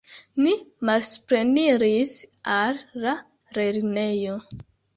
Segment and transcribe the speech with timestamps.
[0.45, 0.53] Ni
[0.89, 2.15] malsupreniris
[2.55, 3.15] al la
[3.61, 4.43] lernejo.